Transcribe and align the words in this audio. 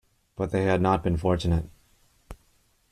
But 0.35 0.49
they 0.49 0.63
had 0.63 0.81
not 0.81 1.03
been 1.03 1.15
fortunate. 1.15 1.69